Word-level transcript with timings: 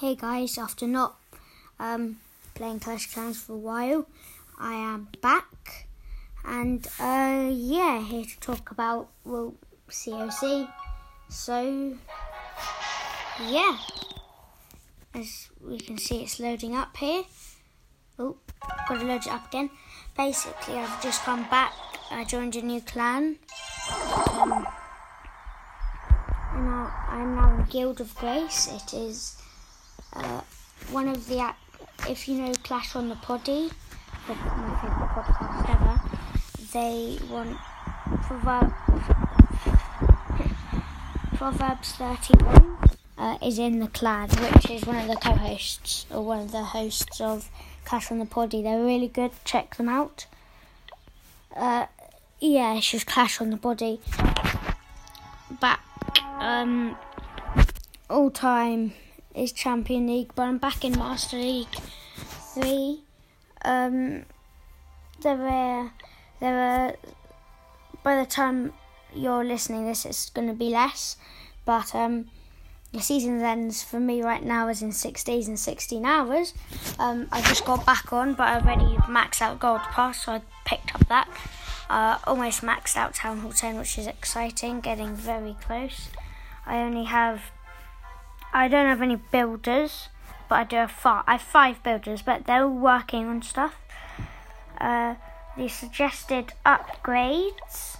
Hey 0.00 0.14
guys, 0.14 0.58
after 0.58 0.86
not 0.86 1.16
um, 1.80 2.18
playing 2.54 2.78
Clash 2.78 3.12
Clans 3.12 3.42
for 3.42 3.54
a 3.54 3.56
while, 3.56 4.06
I 4.56 4.74
am 4.74 5.08
back, 5.20 5.88
and 6.44 6.86
uh, 7.00 7.50
yeah, 7.52 8.00
here 8.04 8.24
to 8.24 8.38
talk 8.38 8.70
about 8.70 9.08
well 9.24 9.56
COC. 9.90 10.70
So 11.28 11.96
yeah, 13.44 13.76
as 15.14 15.48
we 15.60 15.80
can 15.80 15.98
see, 15.98 16.22
it's 16.22 16.38
loading 16.38 16.76
up 16.76 16.96
here. 16.96 17.24
Oh, 18.20 18.36
got 18.88 19.00
to 19.00 19.04
load 19.04 19.26
it 19.26 19.32
up 19.32 19.48
again. 19.48 19.68
Basically, 20.16 20.74
I've 20.74 21.02
just 21.02 21.24
come 21.24 21.42
back. 21.50 21.72
I 22.12 22.22
joined 22.22 22.54
a 22.54 22.62
new 22.62 22.82
clan. 22.82 23.40
Um, 24.30 24.64
I'm 26.52 27.34
now 27.34 27.56
in 27.58 27.64
Guild 27.64 28.00
of 28.00 28.14
Grace. 28.14 28.68
It 28.68 28.94
is 28.94 29.42
uh, 30.12 30.40
one 30.90 31.08
of 31.08 31.26
the, 31.28 31.52
if 32.08 32.28
you 32.28 32.40
know 32.40 32.52
Clash 32.62 32.96
on 32.96 33.08
the 33.08 33.16
Poddy, 33.16 33.70
my 34.28 34.34
favourite 34.34 35.10
podcast 35.14 35.70
ever, 35.70 36.00
they 36.72 37.18
want 37.30 37.56
Proverb, 38.22 38.72
Proverbs 41.36 41.92
31 41.92 42.78
uh, 43.18 43.38
is 43.42 43.58
in 43.58 43.80
the 43.80 43.88
clan, 43.88 44.28
which 44.28 44.70
is 44.70 44.84
one 44.86 44.96
of 44.96 45.08
the 45.08 45.16
co-hosts, 45.16 46.06
or 46.10 46.22
one 46.22 46.40
of 46.40 46.52
the 46.52 46.62
hosts 46.62 47.20
of 47.20 47.50
Clash 47.84 48.10
on 48.10 48.18
the 48.18 48.26
Poddy. 48.26 48.62
They're 48.62 48.82
really 48.84 49.08
good, 49.08 49.32
check 49.44 49.76
them 49.76 49.88
out. 49.88 50.26
Uh, 51.54 51.86
yeah, 52.40 52.74
it's 52.74 52.90
just 52.90 53.06
Clash 53.06 53.40
on 53.40 53.50
the 53.50 53.56
Poddy. 53.56 54.00
Back, 55.60 55.80
um, 56.38 56.96
all 58.08 58.30
time 58.30 58.92
is 59.38 59.52
Champion 59.52 60.06
League, 60.06 60.32
but 60.34 60.42
I'm 60.42 60.58
back 60.58 60.84
in 60.84 60.98
Master 60.98 61.36
League 61.36 61.74
3. 62.54 63.00
Um, 63.64 64.24
there 65.22 65.36
were, 65.36 65.90
there 66.40 66.54
were, 66.54 66.96
by 68.02 68.16
the 68.16 68.26
time 68.26 68.72
you're 69.14 69.44
listening 69.44 69.86
this, 69.86 70.04
it's 70.04 70.30
going 70.30 70.48
to 70.48 70.54
be 70.54 70.70
less, 70.70 71.16
but 71.64 71.94
um, 71.94 72.26
the 72.92 73.00
season 73.00 73.40
ends 73.40 73.82
for 73.82 74.00
me 74.00 74.22
right 74.22 74.42
now 74.42 74.68
is 74.68 74.82
in 74.82 74.90
6 74.90 75.22
days 75.24 75.46
and 75.46 75.58
16 75.58 76.04
hours. 76.04 76.52
Um, 76.98 77.28
I 77.30 77.40
just 77.42 77.64
got 77.64 77.86
back 77.86 78.12
on, 78.12 78.34
but 78.34 78.48
I 78.48 78.60
already 78.60 78.96
maxed 79.06 79.40
out 79.40 79.60
Gold 79.60 79.82
Pass, 79.82 80.24
so 80.24 80.32
I 80.32 80.42
picked 80.64 80.94
up 80.94 81.06
that. 81.08 81.28
Uh, 81.88 82.18
almost 82.26 82.62
maxed 82.62 82.96
out 82.96 83.14
Town 83.14 83.38
Hall 83.38 83.52
10, 83.52 83.78
which 83.78 83.98
is 83.98 84.08
exciting, 84.08 84.80
getting 84.80 85.14
very 85.14 85.56
close. 85.60 86.08
I 86.66 86.78
only 86.78 87.04
have 87.04 87.40
I 88.52 88.68
don't 88.68 88.86
have 88.86 89.02
any 89.02 89.16
builders, 89.16 90.08
but 90.48 90.54
I 90.56 90.64
do 90.64 90.76
have 90.76 90.90
five. 90.90 91.24
I 91.26 91.32
have 91.32 91.42
five 91.42 91.82
builders, 91.82 92.22
but 92.22 92.46
they're 92.46 92.64
all 92.64 92.70
working 92.70 93.26
on 93.26 93.42
stuff. 93.42 93.76
Uh, 94.80 95.16
the 95.56 95.68
suggested 95.68 96.52
upgrades 96.64 97.98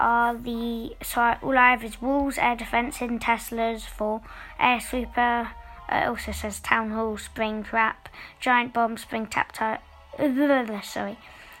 are 0.00 0.34
the 0.34 0.96
so 1.02 1.36
all 1.42 1.58
I 1.58 1.70
have 1.70 1.84
is 1.84 2.00
walls, 2.00 2.38
air 2.38 2.56
defense, 2.56 3.00
and 3.00 3.20
Teslas 3.20 3.82
for 3.82 4.22
air 4.58 4.80
sweeper. 4.80 5.50
Uh, 5.90 5.96
it 5.96 6.08
also 6.08 6.32
says 6.32 6.60
town 6.60 6.90
hall, 6.90 7.16
spring 7.16 7.62
trap, 7.62 8.08
giant 8.40 8.72
bomb, 8.72 8.96
spring 8.96 9.26
trap 9.26 9.52
time. 9.52 9.78
sorry, 10.82 11.18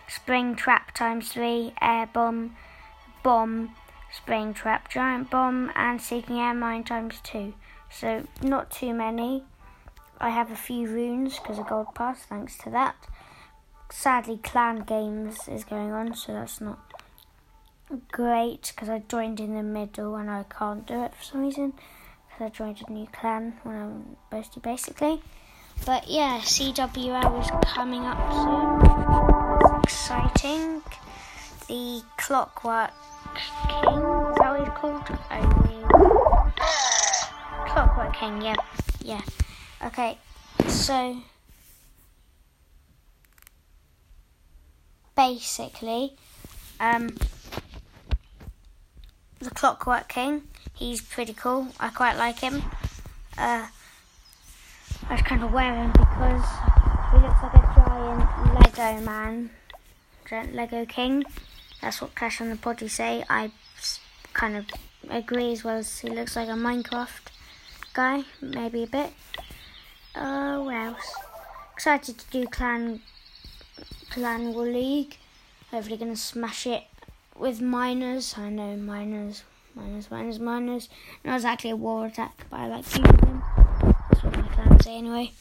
spring 0.08 0.54
trap 0.56 0.92
times 0.92 1.32
three, 1.32 1.72
air 1.80 2.08
bomb, 2.12 2.56
bomb, 3.22 3.74
spring 4.12 4.54
trap, 4.54 4.88
giant 4.90 5.30
bomb, 5.30 5.70
and 5.74 6.00
seeking 6.00 6.38
air 6.38 6.54
mine 6.54 6.84
times 6.84 7.20
two. 7.22 7.54
So 7.90 8.26
not 8.42 8.70
too 8.70 8.94
many. 8.94 9.44
I 10.20 10.30
have 10.30 10.50
a 10.50 10.56
few 10.56 10.88
runes 10.88 11.38
because 11.38 11.58
of 11.58 11.68
Gold 11.68 11.94
Pass, 11.94 12.22
thanks 12.22 12.58
to 12.58 12.70
that. 12.70 12.96
Sadly, 13.90 14.38
Clan 14.42 14.80
Games 14.80 15.48
is 15.48 15.64
going 15.64 15.92
on, 15.92 16.14
so 16.14 16.32
that's 16.32 16.60
not 16.60 16.78
great 18.12 18.72
because 18.74 18.88
I 18.88 18.98
joined 18.98 19.40
in 19.40 19.54
the 19.54 19.62
middle 19.62 20.16
and 20.16 20.30
I 20.30 20.44
can't 20.44 20.86
do 20.86 21.04
it 21.04 21.14
for 21.14 21.22
some 21.22 21.40
reason 21.40 21.72
because 22.28 22.46
I 22.46 22.48
joined 22.50 22.82
a 22.86 22.92
new 22.92 23.06
clan 23.06 23.54
when 23.62 23.76
I'm 24.30 24.42
to, 24.42 24.60
basically. 24.60 25.22
But 25.86 26.08
yeah, 26.08 26.40
CWL 26.40 27.40
is 27.40 27.50
coming 27.64 28.02
up 28.04 28.18
soon. 28.32 29.82
exciting. 29.82 30.82
The 31.68 32.02
Clockwork 32.16 32.90
King, 33.68 33.94
is 33.94 34.36
that 34.38 34.50
what 34.50 34.60
he's 34.60 34.68
called? 34.76 35.18
I 35.30 36.27
Clockwork 37.78 38.16
King, 38.16 38.42
yeah. 38.42 38.56
Yeah. 39.00 39.20
Okay, 39.84 40.18
so 40.66 41.18
basically, 45.14 46.16
um, 46.80 47.16
the 49.38 49.50
Clockwork 49.50 50.08
King, 50.08 50.42
he's 50.74 51.00
pretty 51.00 51.32
cool. 51.32 51.68
I 51.78 51.90
quite 51.90 52.16
like 52.16 52.40
him. 52.40 52.64
Uh, 53.38 53.68
I 55.08 55.12
was 55.12 55.22
kind 55.22 55.44
of 55.44 55.52
wear 55.52 55.72
him 55.72 55.92
because 55.92 56.48
he 57.12 57.18
looks 57.18 57.40
like 57.44 57.54
a 57.54 57.72
giant 57.76 58.54
Lego 58.54 59.04
man, 59.04 59.50
giant 60.28 60.52
Lego 60.52 60.84
King. 60.84 61.22
That's 61.80 62.00
what 62.00 62.16
Clash 62.16 62.40
on 62.40 62.48
the 62.50 62.56
Poddy 62.56 62.88
say. 62.88 63.22
I 63.30 63.52
kind 64.32 64.56
of 64.56 64.66
agree 65.08 65.52
as 65.52 65.62
well 65.62 65.76
as 65.76 66.00
he 66.00 66.10
looks 66.10 66.34
like 66.34 66.48
a 66.48 66.54
Minecraft 66.54 67.37
guy, 67.92 68.24
maybe 68.40 68.82
a 68.84 68.86
bit. 68.86 69.12
Uh, 70.14 70.58
what 70.60 70.74
else? 70.74 71.14
Excited 71.74 72.18
to 72.18 72.30
do 72.30 72.46
Clan 72.46 73.00
Clan 74.10 74.52
War 74.52 74.64
League. 74.64 75.16
Hopefully, 75.70 75.96
gonna 75.96 76.16
smash 76.16 76.66
it 76.66 76.84
with 77.36 77.60
miners. 77.60 78.34
I 78.36 78.50
know 78.50 78.76
miners, 78.76 79.44
miners, 79.74 80.10
miners, 80.10 80.38
miners. 80.38 80.88
Not 81.24 81.36
exactly 81.36 81.70
a 81.70 81.76
war 81.76 82.06
attack, 82.06 82.46
but 82.50 82.60
I 82.60 82.66
like 82.68 82.84
using 82.86 83.04
them. 83.04 83.42
That's 84.10 84.24
what 84.24 84.36
my 84.36 84.48
clan 84.48 84.80
say 84.80 84.96
anyway. 84.96 85.32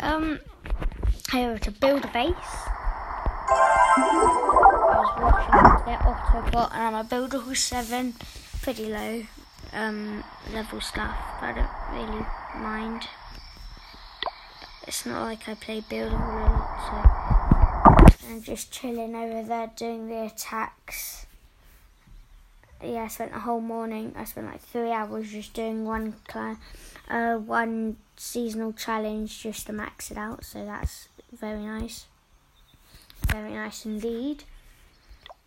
Um, 0.00 0.40
I 1.32 1.56
to 1.56 1.70
build 1.70 2.04
a 2.04 2.08
base. 2.08 2.34
I 3.92 4.96
was 4.96 5.12
watching 5.22 5.86
their 5.86 5.98
Autobot, 5.98 6.72
and 6.72 6.82
I'm 6.82 6.94
a 6.94 7.04
builder 7.04 7.38
who's 7.38 7.60
seven, 7.60 8.14
pretty 8.62 8.86
low 8.86 9.22
um, 9.72 10.24
level 10.52 10.80
stuff, 10.80 11.16
I 11.40 11.52
don't 11.52 11.79
really 11.92 12.26
mind. 12.56 13.08
It's 14.86 15.06
not 15.06 15.22
like 15.22 15.48
I 15.48 15.54
play 15.54 15.82
build 15.88 16.12
a 16.12 16.16
lot, 16.16 18.10
so 18.20 18.28
I'm 18.28 18.42
just 18.42 18.72
chilling 18.72 19.14
over 19.14 19.42
there 19.42 19.70
doing 19.76 20.08
the 20.08 20.26
attacks. 20.26 21.26
Yeah, 22.82 23.04
I 23.04 23.08
spent 23.08 23.32
the 23.32 23.40
whole 23.40 23.60
morning. 23.60 24.14
I 24.16 24.24
spent 24.24 24.46
like 24.46 24.60
three 24.60 24.90
hours 24.90 25.30
just 25.30 25.52
doing 25.52 25.84
one 25.84 26.14
uh, 27.08 27.36
one 27.36 27.96
seasonal 28.16 28.72
challenge 28.72 29.42
just 29.42 29.66
to 29.66 29.72
max 29.72 30.10
it 30.10 30.16
out. 30.16 30.44
So 30.44 30.64
that's 30.64 31.08
very 31.32 31.64
nice, 31.64 32.06
very 33.28 33.52
nice 33.52 33.84
indeed 33.84 34.44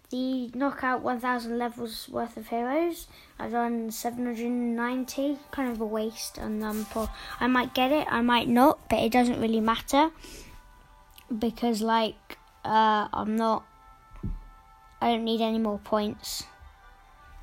the 0.09 0.49
knockout 0.53 1.01
1000 1.01 1.57
levels 1.57 2.07
worth 2.09 2.37
of 2.37 2.47
heroes. 2.47 3.07
I've 3.39 3.51
done 3.51 3.91
790, 3.91 5.39
kind 5.51 5.71
of 5.71 5.81
a 5.81 5.85
waste 5.85 6.37
on 6.39 6.59
them. 6.59 6.85
For 6.85 7.09
I 7.39 7.47
might 7.47 7.73
get 7.73 7.91
it, 7.91 8.07
I 8.09 8.21
might 8.21 8.47
not, 8.47 8.89
but 8.89 8.99
it 8.99 9.11
doesn't 9.11 9.41
really 9.41 9.61
matter 9.61 10.11
because 11.37 11.81
like 11.81 12.37
uh, 12.65 13.07
I'm 13.11 13.35
not. 13.35 13.65
I 15.01 15.11
don't 15.11 15.25
need 15.25 15.41
any 15.41 15.59
more 15.59 15.79
points, 15.79 16.45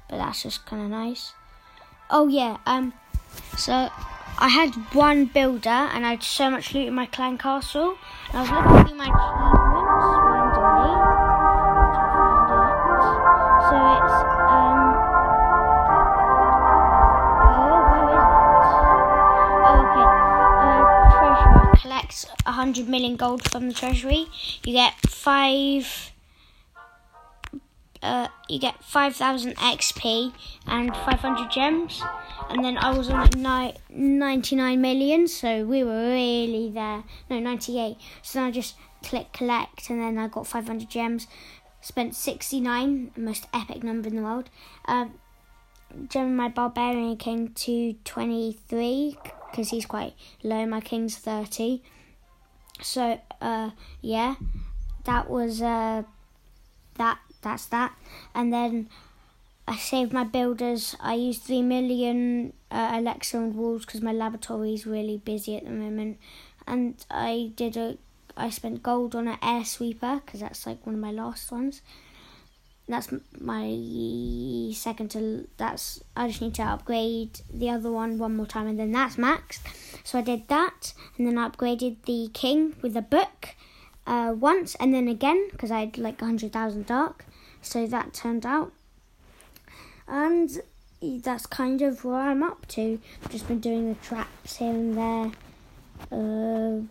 but 0.08 0.18
that's 0.18 0.42
just 0.42 0.64
kind 0.64 0.82
of 0.82 0.88
nice. 0.88 1.34
Oh 2.08 2.26
yeah, 2.28 2.56
um, 2.66 2.94
so 3.56 3.90
I 4.38 4.48
had 4.48 4.74
one 4.94 5.26
builder 5.26 5.68
and 5.68 6.06
I 6.06 6.10
had 6.10 6.22
so 6.22 6.50
much 6.50 6.72
loot 6.72 6.88
in 6.88 6.94
my 6.94 7.06
clan 7.06 7.36
castle. 7.36 7.96
I 8.32 8.40
was 8.40 8.50
looking 8.50 8.86
through 8.86 8.96
my 8.96 9.59
100 22.60 22.88
million 22.88 23.16
gold 23.16 23.48
from 23.50 23.68
the 23.68 23.74
treasury. 23.74 24.26
You 24.64 24.74
get 24.74 24.94
five. 25.08 26.12
Uh, 28.02 28.28
you 28.48 28.58
get 28.58 28.82
5,000 28.82 29.56
XP 29.56 30.32
and 30.66 30.94
500 30.94 31.50
gems. 31.50 32.02
And 32.50 32.64
then 32.64 32.76
I 32.78 32.96
was 32.96 33.08
on 33.08 33.20
like 33.42 33.76
ni- 33.90 34.28
99 34.28 34.80
million, 34.80 35.26
so 35.28 35.64
we 35.64 35.84
were 35.84 36.10
really 36.10 36.70
there. 36.70 37.04
No, 37.30 37.38
98. 37.38 37.96
So 38.22 38.38
then 38.38 38.48
I 38.48 38.50
just 38.50 38.74
click 39.02 39.32
collect, 39.32 39.88
and 39.88 40.00
then 40.00 40.18
I 40.18 40.28
got 40.28 40.46
500 40.46 40.88
gems. 40.88 41.26
Spent 41.80 42.14
69, 42.14 43.12
most 43.16 43.46
epic 43.54 43.82
number 43.82 44.08
in 44.08 44.16
the 44.16 44.22
world. 44.22 44.50
Um, 44.86 45.14
Gem 46.08 46.36
my 46.36 46.48
barbarian 46.48 47.16
king 47.16 47.52
to 47.52 47.94
23 48.04 49.16
because 49.50 49.70
he's 49.70 49.86
quite 49.86 50.14
low. 50.42 50.64
My 50.66 50.80
king's 50.80 51.16
30. 51.16 51.82
So, 52.82 53.20
uh, 53.40 53.70
yeah, 54.00 54.36
that 55.04 55.28
was 55.30 55.62
uh, 55.62 56.02
that. 56.96 57.18
That's 57.42 57.66
that. 57.66 57.94
And 58.34 58.52
then 58.52 58.88
I 59.66 59.76
saved 59.76 60.12
my 60.12 60.24
builders. 60.24 60.96
I 61.00 61.14
used 61.14 61.42
3 61.42 61.62
million 61.62 62.52
uh, 62.70 62.96
elixir 62.98 63.38
and 63.38 63.54
walls 63.54 63.86
because 63.86 64.02
my 64.02 64.12
laboratory 64.12 64.74
is 64.74 64.86
really 64.86 65.18
busy 65.18 65.56
at 65.56 65.64
the 65.64 65.70
moment. 65.70 66.18
And 66.66 66.94
I 67.10 67.52
did 67.56 67.76
a, 67.76 67.96
I 68.36 68.50
spent 68.50 68.82
gold 68.82 69.14
on 69.14 69.28
an 69.28 69.38
air 69.42 69.64
sweeper 69.64 70.20
because 70.24 70.40
that's 70.40 70.66
like 70.66 70.84
one 70.84 70.96
of 70.96 71.00
my 71.00 71.12
last 71.12 71.50
ones. 71.50 71.82
That's 72.90 73.08
my 73.38 74.72
second 74.74 75.12
to, 75.12 75.46
that's, 75.56 76.02
I 76.16 76.26
just 76.28 76.42
need 76.42 76.54
to 76.54 76.62
upgrade 76.62 77.40
the 77.52 77.70
other 77.70 77.90
one 77.90 78.18
one 78.18 78.36
more 78.36 78.46
time 78.46 78.66
and 78.66 78.78
then 78.78 78.92
that's 78.92 79.16
maxed. 79.16 79.60
So 80.04 80.18
I 80.18 80.22
did 80.22 80.48
that 80.48 80.92
and 81.16 81.26
then 81.26 81.38
I 81.38 81.48
upgraded 81.48 81.96
the 82.04 82.30
king 82.34 82.74
with 82.82 82.96
a 82.96 83.02
book 83.02 83.54
uh, 84.06 84.34
once 84.36 84.74
and 84.76 84.92
then 84.92 85.06
again 85.06 85.48
because 85.52 85.70
I 85.70 85.80
had 85.80 85.98
like 85.98 86.20
100,000 86.20 86.86
dark. 86.86 87.24
So 87.62 87.86
that 87.86 88.12
turned 88.12 88.44
out 88.44 88.72
and 90.08 90.60
that's 91.00 91.46
kind 91.46 91.82
of 91.82 92.04
what 92.04 92.20
I'm 92.20 92.42
up 92.42 92.66
to. 92.68 92.98
I've 93.22 93.30
just 93.30 93.46
been 93.46 93.60
doing 93.60 93.88
the 93.88 93.94
traps 94.00 94.56
here 94.56 94.70
and 94.70 94.96
there. 94.96 95.30
Uh, 96.10 96.82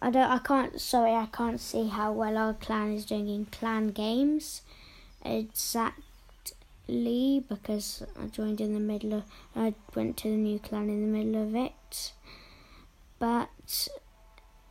I 0.00 0.10
don't. 0.10 0.30
I 0.30 0.38
can't. 0.38 0.80
Sorry, 0.80 1.12
I 1.12 1.26
can't 1.26 1.60
see 1.60 1.88
how 1.88 2.12
well 2.12 2.38
our 2.38 2.54
clan 2.54 2.92
is 2.92 3.04
doing 3.04 3.28
in 3.28 3.46
clan 3.46 3.88
games 3.88 4.62
exactly 5.24 6.04
because 7.48 8.04
I 8.20 8.26
joined 8.26 8.60
in 8.60 8.74
the 8.74 8.80
middle 8.80 9.14
of. 9.14 9.24
I 9.56 9.74
went 9.94 10.16
to 10.18 10.28
the 10.28 10.36
new 10.36 10.58
clan 10.60 10.88
in 10.88 11.00
the 11.00 11.18
middle 11.18 11.42
of 11.42 11.54
it, 11.56 12.12
but 13.18 13.88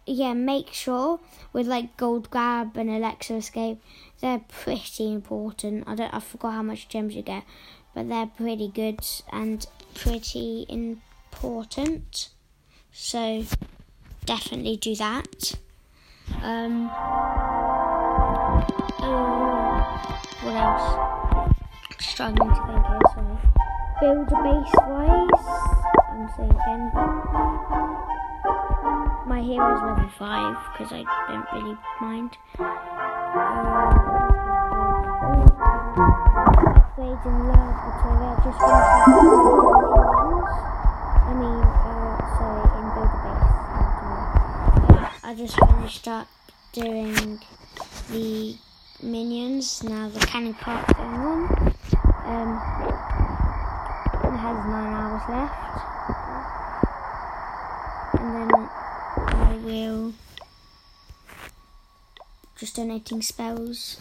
yeah, 0.06 0.34
make 0.34 0.72
sure 0.72 1.20
with 1.52 1.68
like 1.68 1.98
Gold 1.98 2.30
Grab 2.30 2.78
and 2.78 2.90
Elixir 2.90 3.38
Escape, 3.38 3.82
they're 4.22 4.42
pretty 4.48 5.12
important. 5.12 5.84
I 5.86 5.96
don't, 5.96 6.14
I 6.14 6.22
forgot 6.22 6.54
how 6.54 6.64
much 6.64 6.88
gems 6.88 7.16
you 7.16 7.22
get, 7.22 7.44
but 7.94 8.08
they're 8.08 8.28
pretty 8.28 8.70
good 8.70 9.06
and 9.32 9.66
pretty 9.94 10.66
important. 10.70 12.30
So 12.94 13.44
definitely 14.28 14.78
do 14.78 14.94
that. 14.98 15.58
Um, 16.44 16.90
uh, 19.00 19.82
what 20.44 20.56
else? 20.56 20.88
Struggling 22.00 22.50
to 22.50 22.56
think 22.68 22.86
here, 22.86 23.00
sorry. 23.16 23.38
Build 24.02 24.28
a 24.28 24.36
base 24.44 24.76
wise, 24.86 25.46
I'm 26.12 26.28
but 26.94 27.12
my 29.28 29.42
hero 29.42 29.76
is 29.76 29.82
level 29.82 30.10
5 30.20 30.58
because 30.74 30.92
I 30.94 31.04
don't 31.30 31.48
really 31.54 31.78
mind. 32.02 32.38
Upgrades 36.78 37.26
in 37.26 37.34
laboratory. 37.48 38.26
I 38.28 38.36
just 38.44 38.60
I 41.28 41.34
mean, 41.34 41.64
uh, 41.64 42.07
I 45.28 45.34
just 45.34 45.60
finished 45.60 46.08
up 46.08 46.30
doing 46.72 47.42
the 48.10 48.56
minions. 49.04 49.84
Now 49.84 50.08
the 50.08 50.26
cannon 50.26 50.54
part 50.54 50.88
going 50.96 51.10
on. 51.10 51.50
Um, 52.24 52.50
it 54.24 54.38
has 54.38 54.58
nine 54.72 54.94
hours 54.94 55.24
left. 55.28 55.54
And 58.22 58.36
then 58.36 58.70
I 59.18 59.60
will 59.66 60.14
just 62.58 62.78
donating 62.78 63.22
spells. 63.22 64.00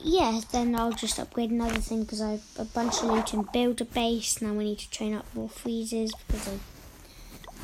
Yeah, 0.00 0.40
then 0.52 0.74
I'll 0.74 0.92
just 0.92 1.18
upgrade 1.18 1.50
another 1.50 1.80
thing 1.80 2.04
because 2.04 2.22
I've 2.22 2.46
a 2.58 2.64
bunch 2.64 3.02
of 3.02 3.10
loot 3.10 3.34
and 3.34 3.52
build 3.52 3.82
a 3.82 3.84
base. 3.84 4.40
Now 4.40 4.54
we 4.54 4.64
need 4.64 4.78
to 4.78 4.90
train 4.90 5.12
up 5.12 5.26
more 5.34 5.50
freezers 5.50 6.12
because 6.26 6.48
I 6.48 6.58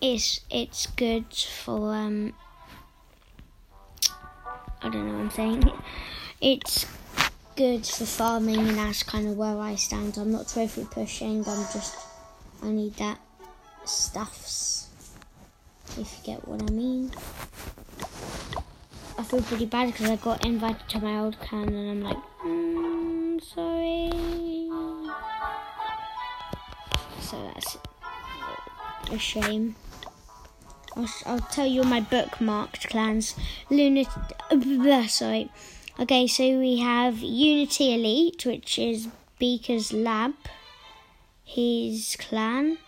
it's 0.00 0.38
it's 0.50 0.86
good 0.86 1.34
for 1.34 1.94
um. 1.94 2.34
I 4.80 4.88
don't 4.88 5.06
know 5.06 5.14
what 5.14 5.20
I'm 5.20 5.30
saying. 5.30 5.70
It's 6.40 6.86
good 7.56 7.84
for 7.84 8.04
farming, 8.04 8.58
and 8.58 8.78
that's 8.78 9.02
kind 9.02 9.26
of 9.26 9.36
where 9.36 9.58
I 9.58 9.74
stand. 9.74 10.16
I'm 10.16 10.30
not 10.30 10.48
trophy 10.48 10.86
pushing. 10.90 11.38
I'm 11.46 11.66
just. 11.72 11.96
I 12.62 12.68
need 12.68 12.94
that 12.96 13.18
stuffs. 13.84 14.88
If 15.96 16.18
you 16.18 16.24
get 16.24 16.46
what 16.46 16.62
I 16.62 16.72
mean. 16.72 17.10
I 19.18 19.24
feel 19.24 19.42
pretty 19.42 19.66
bad 19.66 19.86
because 19.92 20.08
I 20.10 20.16
got 20.16 20.44
invited 20.44 20.88
to 20.90 21.00
my 21.00 21.18
old 21.18 21.40
clan 21.40 21.68
and 21.68 21.90
I'm 21.90 22.02
like, 22.02 22.16
mm, 22.46 23.42
sorry. 23.42 24.10
So 27.20 27.52
that's 27.52 27.78
a 29.10 29.18
shame. 29.18 29.74
I'll, 30.98 31.08
I'll 31.24 31.40
tell 31.40 31.66
you 31.66 31.84
my 31.84 32.00
bookmarked 32.00 32.88
clans. 32.88 33.34
Lunatic, 33.70 34.12
uh, 34.50 35.06
sorry. 35.06 35.50
Okay, 35.98 36.26
so 36.26 36.58
we 36.58 36.78
have 36.78 37.18
Unity 37.18 37.94
Elite, 37.94 38.44
which 38.44 38.78
is 38.78 39.08
Beaker's 39.38 39.92
lab, 39.92 40.34
his 41.44 42.16
clan 42.18 42.78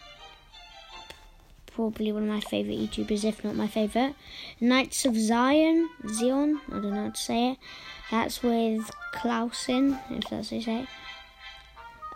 probably 1.80 2.12
one 2.12 2.24
of 2.24 2.28
my 2.28 2.40
favourite 2.40 2.78
YouTubers, 2.78 3.24
if 3.24 3.42
not 3.42 3.54
my 3.54 3.66
favourite. 3.66 4.14
Knights 4.60 5.06
of 5.06 5.17
Zion, 5.17 5.88
Zion, 6.12 6.60
I 6.69 6.72
don't 6.72 6.94
know 6.94 7.05
how 7.05 7.10
to 7.10 7.17
say 7.17 7.50
it. 7.52 7.58
That's 8.10 8.43
with 8.43 8.90
Clausen, 9.14 9.98
if 10.10 10.29
that's 10.29 10.50
how 10.50 10.56
you 10.56 10.62
say 10.62 10.81
it. 10.81 10.88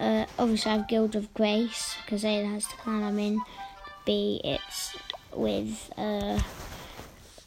Uh, 0.00 0.26
obviously, 0.38 0.70
I 0.70 0.76
have 0.76 0.88
Guild 0.88 1.16
of 1.16 1.32
Grace 1.32 1.96
because 2.04 2.26
A 2.26 2.44
has 2.44 2.66
the 2.66 2.74
clan 2.74 3.04
I'm 3.04 3.18
in. 3.18 3.40
B, 4.04 4.40
it's 4.44 4.94
with 5.36 5.92
uh, 5.96 6.40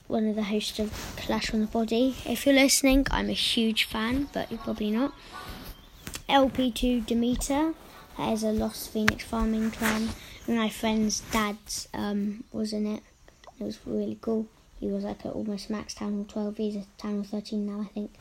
one 0.07 0.27
of 0.27 0.35
the 0.35 0.43
hosts 0.43 0.79
of 0.79 0.91
Clash 1.17 1.53
on 1.53 1.61
the 1.61 1.67
Poddy. 1.67 2.15
If 2.25 2.45
you're 2.45 2.55
listening, 2.55 3.07
I'm 3.11 3.29
a 3.29 3.33
huge 3.33 3.85
fan, 3.85 4.29
but 4.33 4.51
you're 4.51 4.59
probably 4.59 4.91
not. 4.91 5.13
LP2 6.29 7.05
Demeter, 7.05 7.73
that 8.17 8.33
is 8.33 8.43
a 8.43 8.51
Lost 8.51 8.91
Phoenix 8.91 9.23
farming 9.23 9.71
clan 9.71 10.09
my 10.47 10.69
friend's 10.69 11.19
dad 11.31 11.57
um, 11.93 12.43
was 12.51 12.71
in 12.71 12.85
it. 12.85 13.03
It 13.59 13.63
was 13.63 13.79
really 13.85 14.17
cool. 14.21 14.47
He 14.79 14.87
was 14.87 15.03
like 15.03 15.25
almost 15.25 15.69
max 15.69 15.93
Town 15.93 16.13
Hall 16.13 16.25
12. 16.27 16.57
He's 16.57 16.75
at 16.77 16.97
Town 16.97 17.15
Hall 17.15 17.39
13 17.39 17.65
now, 17.65 17.81
I 17.81 17.85
think. 17.85 18.11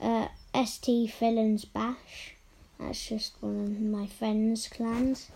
Uh, 0.00 0.28
ST 0.64 1.12
Villains 1.14 1.64
Bash. 1.64 2.34
That's 2.78 3.08
just 3.08 3.34
one 3.40 3.64
of 3.64 3.80
my 3.80 4.06
friend's 4.06 4.68
clans. 4.68 5.30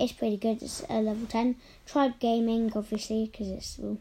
It's 0.00 0.12
pretty 0.12 0.36
good. 0.36 0.62
It's 0.62 0.82
a 0.88 1.00
level 1.00 1.26
10. 1.26 1.56
Tribe 1.86 2.18
Gaming, 2.18 2.72
obviously, 2.74 3.28
because 3.30 3.48
it's 3.48 3.78
well, 3.78 3.98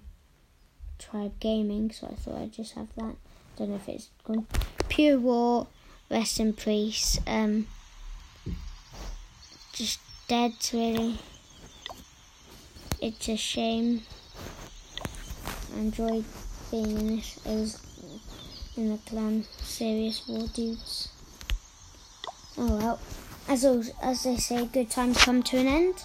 Tribe 0.98 1.34
Gaming, 1.40 1.92
so 1.92 2.08
I 2.08 2.16
thought 2.16 2.42
I'd 2.42 2.54
just 2.54 2.74
have 2.74 2.88
that. 2.96 3.16
Don't 3.58 3.70
know 3.70 3.76
if 3.76 3.90
it's 3.90 4.10
gone. 4.24 4.48
Pure 4.88 5.20
War, 5.20 5.68
Rest 6.10 6.40
in 6.40 6.54
Peace. 6.54 7.20
Um, 7.28 7.68
just 9.74 10.00
dead, 10.28 10.54
really 10.74 11.20
it's 13.02 13.30
a 13.30 13.38
shame. 13.38 14.02
I 15.74 15.80
enjoyed 15.80 16.26
being 16.70 16.98
in 16.98 17.16
this. 17.16 17.38
It 17.46 17.50
was 17.50 17.80
in 18.76 18.92
the 18.92 18.98
clan 18.98 19.46
serious 19.64 20.28
war 20.28 20.48
dudes. 20.54 21.10
Oh 22.58 22.76
well. 22.76 23.00
As 23.50 23.66
as 24.02 24.24
they 24.24 24.38
say, 24.38 24.66
good 24.66 24.90
times 24.90 25.18
come 25.18 25.44
to 25.44 25.58
an 25.58 25.68
end. 25.68 26.04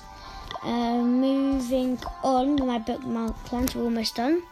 Uh, 0.63 1.03
moving 1.03 1.99
on, 2.23 2.57
my 2.67 2.79
bookmark 2.79 3.37
plans 3.45 3.77
are 3.77 3.83
almost 3.83 4.17
done. 4.17 4.43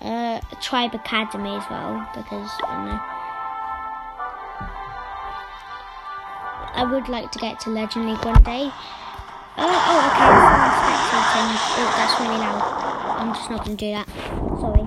Uh, 0.00 0.40
Tribe 0.62 0.94
Academy 0.94 1.50
as 1.50 1.64
well 1.70 2.08
because 2.16 2.50
I. 2.64 3.16
I 6.72 6.84
would 6.84 7.08
like 7.08 7.30
to 7.32 7.38
get 7.38 7.60
to 7.60 7.70
Legend 7.70 8.08
League 8.08 8.24
one 8.24 8.42
day 8.42 8.70
Oh, 9.58 9.66
oh, 9.66 10.00
okay. 10.08 10.24
Oh, 11.76 11.92
that's 11.98 12.16
really 12.20 12.38
loud. 12.38 12.62
I'm 13.18 13.34
just 13.34 13.50
not 13.50 13.64
going 13.64 13.76
to 13.76 13.84
do 13.84 13.90
that. 13.92 14.08
Sorry. 14.58 14.86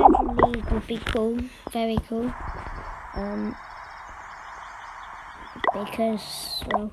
Legend 0.02 0.54
League 0.54 0.70
would 0.70 0.86
be 0.86 0.98
cool. 1.12 1.38
Very 1.70 1.98
cool. 2.08 2.32
Um, 3.14 3.54
because, 5.72 6.62
well, 6.70 6.92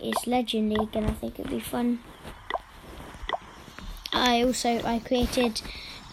it's 0.00 0.26
Legend 0.26 0.72
League 0.72 0.94
and 0.94 1.06
I 1.06 1.12
think 1.12 1.38
it'd 1.38 1.50
be 1.50 1.60
fun. 1.60 2.00
I 4.12 4.42
also, 4.42 4.80
I 4.84 4.98
created 4.98 5.62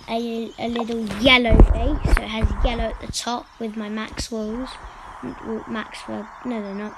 a, 0.10 0.52
a 0.60 0.68
little 0.70 1.06
yellow 1.22 1.58
base, 1.58 2.16
so 2.16 2.22
it 2.22 2.30
has 2.30 2.66
yellow 2.66 2.84
at 2.84 3.02
the 3.02 3.12
top 3.12 3.48
with 3.60 3.76
my 3.76 3.90
Maxwells. 3.90 4.70
Maxwell, 5.68 6.30
no 6.46 6.62
they're 6.62 6.76
not 6.76 6.96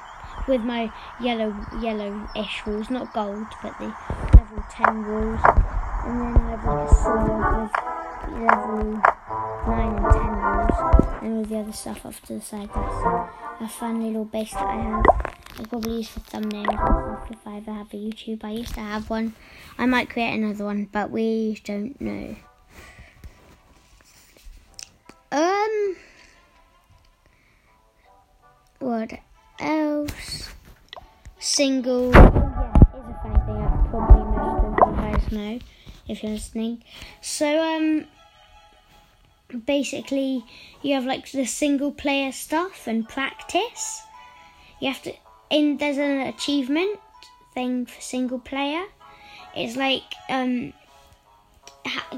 with 0.47 0.61
my 0.61 0.91
yellow 1.21 1.55
yellow-ish 1.81 2.65
walls, 2.65 2.89
not 2.89 3.13
gold, 3.13 3.47
but 3.61 3.77
the 3.79 3.93
level 4.35 4.63
10 4.69 5.07
walls. 5.07 5.39
And 6.05 6.21
then 6.21 6.37
I 6.37 6.49
have 6.49 6.65
like 6.65 6.89
a 6.89 6.95
sword 6.95 7.43
with 7.61 7.73
level 8.43 8.83
9 9.67 9.97
and 9.97 10.11
10 10.11 10.23
walls, 10.41 10.48
and 11.21 11.37
all 11.37 11.43
the 11.43 11.57
other 11.57 11.73
stuff 11.73 12.05
off 12.05 12.21
to 12.23 12.33
the 12.33 12.41
side. 12.41 12.69
That's 12.73 13.61
a 13.61 13.67
fun 13.77 14.03
little 14.03 14.25
base 14.25 14.51
that 14.53 14.65
I 14.65 14.75
have. 14.75 15.05
I 15.59 15.63
probably 15.65 15.97
use 15.97 16.07
for 16.07 16.21
thumbnails 16.21 17.31
if 17.31 17.45
I 17.45 17.57
ever 17.57 17.73
have 17.73 17.93
a 17.93 17.97
YouTube. 17.97 18.43
I 18.43 18.51
used 18.51 18.73
to 18.75 18.79
have 18.79 19.09
one. 19.09 19.35
I 19.77 19.85
might 19.85 20.09
create 20.09 20.33
another 20.35 20.63
one, 20.65 20.87
but 20.91 21.11
we 21.11 21.59
don't 21.65 21.99
know. 21.99 22.35
Um, 25.31 25.95
what 28.79 29.19
else? 29.59 30.49
Single. 31.39 32.11
Oh, 32.15 32.21
yeah, 32.21 32.71
is 32.71 33.09
a 33.09 33.19
funny 33.21 33.39
thing. 33.45 33.61
I 33.61 33.87
probably 33.89 34.23
most 34.37 34.81
of 34.81 34.89
you 34.89 34.95
guys 34.95 35.31
know 35.31 35.59
if 36.07 36.23
you're 36.23 36.31
listening. 36.31 36.83
So, 37.21 37.61
um, 37.61 38.05
basically, 39.65 40.43
you 40.81 40.95
have 40.95 41.05
like 41.05 41.31
the 41.31 41.45
single 41.45 41.91
player 41.91 42.31
stuff 42.31 42.87
and 42.87 43.07
practice. 43.07 44.01
You 44.79 44.89
have 44.89 45.01
to. 45.03 45.13
In 45.49 45.77
there's 45.77 45.97
an 45.97 46.21
achievement 46.21 46.99
thing 47.53 47.85
for 47.85 47.99
single 48.01 48.39
player. 48.39 48.85
It's 49.55 49.75
like 49.75 50.03
um, 50.29 50.73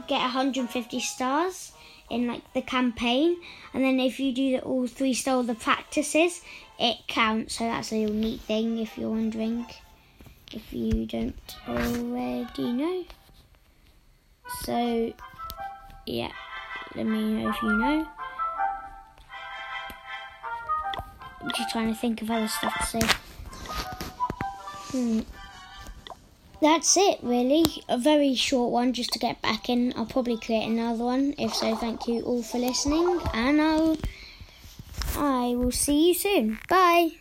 get 0.07 0.19
150 0.19 0.99
stars 0.99 1.71
in 2.09 2.27
like 2.27 2.53
the 2.53 2.61
campaign, 2.61 3.37
and 3.73 3.83
then 3.83 3.99
if 3.99 4.19
you 4.19 4.33
do 4.33 4.51
the, 4.51 4.61
all 4.61 4.85
three 4.87 5.13
star 5.13 5.43
the 5.43 5.55
practices, 5.55 6.41
it 6.77 6.97
counts. 7.07 7.57
So 7.57 7.63
that's 7.63 7.91
a 7.93 8.05
neat 8.05 8.41
thing 8.41 8.77
if 8.77 8.97
you're 8.97 9.09
wondering, 9.09 9.65
if 10.51 10.73
you 10.73 11.05
don't 11.05 11.55
already 11.67 12.73
know. 12.73 13.05
So 14.63 15.13
yeah, 16.05 16.31
let 16.95 17.05
me 17.05 17.21
know 17.21 17.49
if 17.49 17.61
you 17.61 17.77
know. 17.77 18.07
I'm 21.41 21.49
just 21.55 21.69
trying 21.71 21.93
to 21.93 21.99
think 21.99 22.21
of 22.21 22.29
other 22.29 22.47
stuff 22.47 22.77
to 22.79 22.85
say. 22.85 23.15
Hmm 24.91 25.21
that's 26.61 26.95
it 26.95 27.19
really. 27.23 27.65
A 27.89 27.97
very 27.97 28.35
short 28.35 28.71
one 28.71 28.93
just 28.93 29.11
to 29.13 29.19
get 29.19 29.41
back 29.41 29.67
in. 29.67 29.93
I'll 29.97 30.05
probably 30.05 30.37
create 30.37 30.67
another 30.67 31.03
one. 31.03 31.33
If 31.37 31.53
so, 31.53 31.75
thank 31.75 32.07
you 32.07 32.21
all 32.21 32.43
for 32.43 32.59
listening, 32.59 33.19
and 33.33 33.59
I'll 33.59 33.97
I 35.17 35.55
will 35.55 35.71
see 35.71 36.09
you 36.09 36.13
soon. 36.13 36.59
Bye. 36.69 37.20